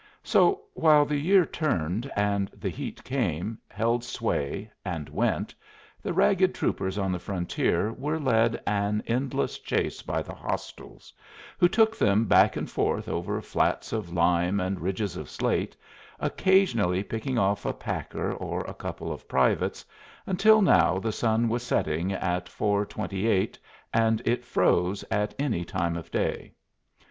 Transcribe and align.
So, 0.23 0.61
while 0.73 1.05
the 1.05 1.15
year 1.19 1.45
turned, 1.45 2.11
and 2.15 2.47
the 2.59 2.71
heat 2.71 3.03
came, 3.03 3.59
held 3.69 4.03
sway, 4.03 4.71
and 4.83 5.07
went, 5.07 5.53
the 6.01 6.11
ragged 6.11 6.55
troopers 6.55 6.97
on 6.97 7.11
the 7.11 7.19
frontier 7.19 7.93
were 7.93 8.17
led 8.19 8.59
an 8.65 9.03
endless 9.05 9.59
chase 9.59 10.01
by 10.01 10.23
the 10.23 10.33
hostiles, 10.33 11.13
who 11.59 11.69
took 11.69 11.95
them 11.95 12.25
back 12.25 12.55
and 12.55 12.67
forth 12.67 13.07
over 13.07 13.39
flats 13.43 13.93
of 13.93 14.11
lime 14.11 14.59
and 14.59 14.79
ridges 14.81 15.15
of 15.15 15.29
slate, 15.29 15.77
occasionally 16.19 17.03
picking 17.03 17.37
off 17.37 17.63
a 17.63 17.71
packer 17.71 18.33
or 18.33 18.61
a 18.61 18.73
couple 18.73 19.11
of 19.11 19.27
privates, 19.27 19.85
until 20.25 20.63
now 20.63 20.97
the 20.97 21.11
sun 21.11 21.47
was 21.47 21.61
setting 21.61 22.11
at 22.11 22.47
4.28 22.47 23.55
and 23.93 24.19
it 24.25 24.43
froze 24.45 25.05
at 25.11 25.35
any 25.37 25.63
time 25.63 25.95
of 25.95 26.09
day. 26.09 26.53